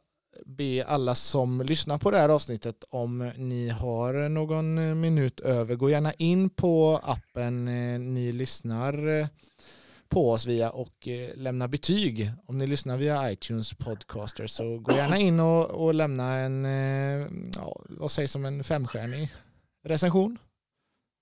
be 0.46 0.84
alla 0.86 1.14
som 1.14 1.60
lyssnar 1.60 1.98
på 1.98 2.10
det 2.10 2.18
här 2.18 2.28
avsnittet 2.28 2.84
om 2.90 3.32
ni 3.36 3.68
har 3.68 4.28
någon 4.28 5.00
minut 5.00 5.40
över, 5.40 5.74
gå 5.74 5.90
gärna 5.90 6.12
in 6.12 6.50
på 6.50 7.00
appen 7.02 7.68
eh, 7.68 8.00
ni 8.00 8.32
lyssnar 8.32 9.08
eh, 9.08 9.26
på 10.08 10.30
oss 10.30 10.46
via 10.46 10.70
och 10.70 11.08
eh, 11.08 11.36
lämna 11.36 11.68
betyg. 11.68 12.30
Om 12.46 12.58
ni 12.58 12.66
lyssnar 12.66 12.96
via 12.96 13.32
iTunes 13.32 13.74
podcaster 13.74 14.46
så 14.46 14.78
gå 14.78 14.92
gärna 14.92 15.18
in 15.18 15.40
och, 15.40 15.70
och 15.70 15.94
lämna 15.94 16.34
en, 16.34 16.64
ja, 17.54 17.80
vad 17.88 18.10
sägs 18.10 18.34
om 18.36 18.44
en 18.44 18.64
femstjärnig 18.64 19.28
recension. 19.84 20.38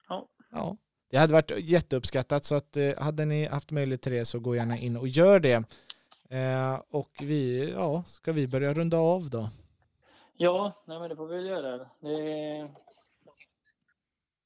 Ja. 0.09 0.27
ja. 0.53 0.77
Det 1.11 1.19
hade 1.19 1.33
varit 1.33 1.51
jätteuppskattat 1.59 2.45
så 2.45 2.55
att 2.55 2.77
eh, 2.77 2.99
hade 2.99 3.25
ni 3.25 3.47
haft 3.47 3.71
möjlighet 3.71 4.03
till 4.03 4.13
det 4.13 4.25
så 4.25 4.41
gå 4.41 4.57
gärna 4.57 4.77
in 4.77 4.97
och 4.97 5.09
gör 5.09 5.41
det. 5.41 5.65
Eh, 6.31 6.83
och 6.91 7.11
vi, 7.21 7.71
ja, 7.71 8.05
ska 8.07 8.33
vi 8.33 8.49
börja 8.49 8.75
runda 8.75 8.99
av 8.99 9.31
då? 9.31 9.51
Ja, 10.37 10.85
nej, 10.87 10.99
men 10.99 11.09
det 11.09 11.17
får 11.17 11.27
vi 11.27 11.37
väl 11.37 11.47
göra. 11.47 11.79
Det, 11.79 12.71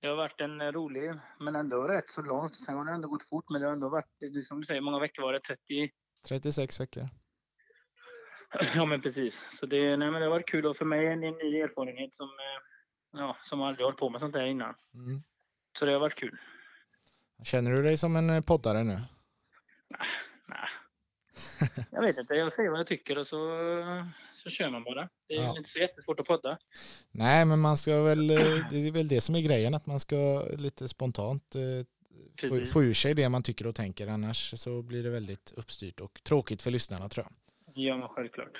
det 0.00 0.08
har 0.08 0.16
varit 0.16 0.40
en 0.40 0.72
rolig, 0.72 1.12
men 1.40 1.56
ändå 1.56 1.88
rätt 1.88 2.10
så 2.10 2.22
långt. 2.22 2.56
Sen 2.56 2.76
har 2.76 2.84
det 2.84 2.92
ändå 2.92 3.08
gått 3.08 3.28
fort, 3.28 3.44
men 3.50 3.60
det 3.60 3.66
har 3.66 3.72
ändå 3.72 3.88
varit, 3.88 4.44
som 4.44 4.60
du 4.60 4.66
säger, 4.66 4.80
många 4.80 4.98
veckor 4.98 5.22
var 5.22 5.32
det? 5.32 5.40
30? 5.40 5.90
36 6.28 6.80
veckor. 6.80 7.08
Ja, 8.74 8.84
men 8.86 9.00
precis. 9.00 9.46
Så 9.60 9.66
det, 9.66 9.96
nej, 9.96 10.10
men 10.10 10.20
det 10.20 10.26
har 10.26 10.30
varit 10.30 10.48
kul 10.48 10.66
och 10.66 10.76
för 10.76 10.84
mig 10.84 11.06
är 11.06 11.16
det 11.16 11.26
en 11.26 11.34
ny 11.34 11.60
erfarenhet 11.60 12.14
som, 12.14 12.26
eh, 12.28 13.20
ja, 13.20 13.36
som 13.42 13.62
aldrig 13.62 13.84
hållit 13.84 13.98
på 13.98 14.10
med 14.10 14.20
sånt 14.20 14.34
här 14.34 14.46
innan. 14.46 14.74
Mm. 14.94 15.22
Så 15.78 15.84
det 15.84 15.92
har 15.92 16.00
varit 16.00 16.18
kul. 16.18 16.38
Känner 17.44 17.70
du 17.72 17.82
dig 17.82 17.96
som 17.96 18.16
en 18.16 18.30
eh, 18.30 18.40
poddare 18.42 18.84
nu? 18.84 18.92
Nej. 20.48 20.68
Jag 21.90 22.02
vet 22.02 22.18
inte, 22.18 22.34
jag 22.34 22.52
säger 22.52 22.70
vad 22.70 22.78
jag 22.80 22.86
tycker 22.86 23.18
och 23.18 23.26
så, 23.26 23.36
så 24.42 24.50
kör 24.50 24.70
man 24.70 24.84
bara. 24.84 25.08
Det 25.28 25.34
är 25.34 25.42
Ja. 25.42 25.54
inte 25.58 25.70
så 25.70 25.78
jättesvårt 25.78 26.20
att 26.20 26.26
podda. 26.26 26.58
Nej, 27.12 27.44
men 27.44 27.60
man 27.60 27.76
ska 27.76 28.02
väl, 28.02 28.30
eh, 28.30 28.36
det 28.70 28.76
är 28.86 28.90
väl 28.92 29.08
det 29.08 29.20
som 29.20 29.34
är 29.34 29.40
grejen, 29.40 29.74
att 29.74 29.86
man 29.86 30.00
ska 30.00 30.42
lite 30.56 30.88
spontant 30.88 31.54
eh, 31.54 31.60
få, 32.40 32.48
Precis. 32.48 32.72
få 32.72 32.82
ur 32.82 32.94
sig 32.94 33.14
det 33.14 33.28
man 33.28 33.42
tycker 33.42 33.66
och 33.66 33.74
tänker, 33.74 34.06
annars 34.08 34.54
så 34.60 34.82
blir 34.82 35.02
det 35.02 35.10
väldigt 35.10 35.52
uppstyrt 35.56 36.00
och 36.00 36.20
tråkigt 36.24 36.62
för 36.62 36.70
lyssnarna 36.70 37.08
tror 37.08 37.26
jag. 37.26 37.34
Ja, 37.84 37.96
men 37.96 38.08
självklart. 38.08 38.58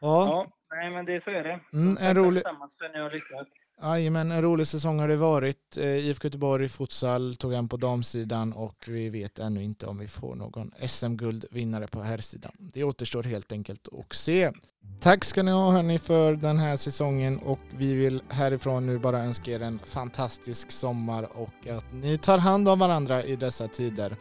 Ja, 0.00 0.26
Ja, 0.26 0.52
nej 0.76 0.90
men 0.90 1.04
det 1.04 1.24
så 1.24 1.30
är 1.30 1.42
det. 1.44 1.60
Mm, 1.72 1.96
en 2.00 2.16
rolig- 2.16 2.42
Tillsammans 2.42 2.78
att 2.80 2.92
ni 2.92 2.98
har 3.00 3.10
lyssnat. 3.10 3.48
Jajamän, 3.82 4.32
en 4.32 4.42
rolig 4.42 4.66
säsong 4.66 4.98
har 4.98 5.08
det 5.08 5.16
varit. 5.16 5.76
Eh, 5.76 5.84
IFK 5.84 6.26
Göteborg 6.26 6.68
futsal 6.68 7.36
tog 7.36 7.52
en 7.52 7.68
på 7.68 7.76
damsidan 7.76 8.52
och 8.52 8.84
vi 8.88 9.08
vet 9.08 9.38
ännu 9.38 9.62
inte 9.62 9.86
om 9.86 9.98
vi 9.98 10.08
får 10.08 10.34
någon 10.34 10.70
SM-guldvinnare 10.86 11.86
på 11.86 12.02
herrsidan. 12.02 12.52
Det 12.58 12.84
återstår 12.84 13.22
helt 13.22 13.52
enkelt 13.52 13.88
att 13.92 14.16
se. 14.16 14.52
Tack 15.00 15.24
ska 15.24 15.42
ni 15.42 15.50
ha 15.50 15.70
hörni 15.70 15.98
för 15.98 16.32
den 16.32 16.58
här 16.58 16.76
säsongen 16.76 17.38
och 17.38 17.58
vi 17.76 17.94
vill 17.94 18.22
härifrån 18.28 18.86
nu 18.86 18.98
bara 18.98 19.24
önska 19.24 19.50
er 19.50 19.60
en 19.60 19.80
fantastisk 19.84 20.70
sommar 20.70 21.28
och 21.34 21.66
att 21.76 21.92
ni 21.92 22.18
tar 22.18 22.38
hand 22.38 22.68
om 22.68 22.78
varandra 22.78 23.24
i 23.24 23.36
dessa 23.36 23.68
tider. 23.68 24.16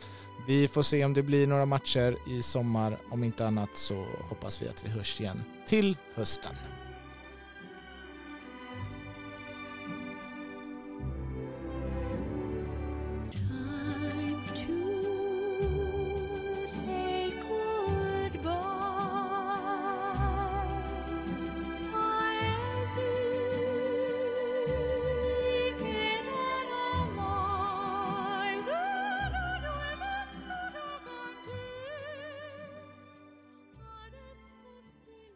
Vi 0.47 0.67
får 0.67 0.84
se 0.84 1.06
om 1.06 1.13
det 1.13 1.24
blir 1.24 1.47
några 1.47 1.65
matcher 1.65 2.15
i 2.30 2.41
sommar. 2.41 2.97
Om 3.12 3.24
inte 3.24 3.47
annat 3.47 3.69
så 3.74 4.06
hoppas 4.30 4.62
vi 4.62 4.67
att 4.67 4.86
vi 4.86 4.89
hörs 4.89 5.21
igen 5.21 5.43
till 5.67 5.97
hösten. 6.15 6.54